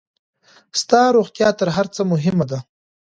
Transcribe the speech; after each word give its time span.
ستا 0.81 1.01
روغتيا 1.17 1.49
تر 1.59 1.67
هر 1.75 1.85
څۀ 1.95 2.01
مهمه 2.11 2.45
ده. 2.51 2.59